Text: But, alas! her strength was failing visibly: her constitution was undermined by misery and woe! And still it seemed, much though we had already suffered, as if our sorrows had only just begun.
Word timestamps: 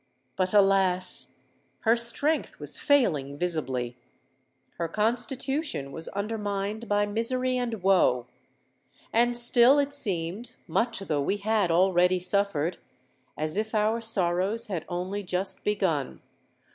But, 0.35 0.51
alas! 0.55 1.37
her 1.81 1.95
strength 1.95 2.57
was 2.59 2.79
failing 2.79 3.37
visibly: 3.37 3.97
her 4.79 4.87
constitution 4.87 5.91
was 5.91 6.07
undermined 6.07 6.89
by 6.89 7.05
misery 7.05 7.55
and 7.55 7.83
woe! 7.83 8.25
And 9.13 9.37
still 9.37 9.77
it 9.77 9.93
seemed, 9.93 10.55
much 10.67 11.01
though 11.01 11.21
we 11.21 11.37
had 11.37 11.69
already 11.69 12.19
suffered, 12.19 12.77
as 13.37 13.55
if 13.55 13.75
our 13.75 14.01
sorrows 14.01 14.65
had 14.69 14.85
only 14.89 15.21
just 15.21 15.63
begun. 15.63 16.23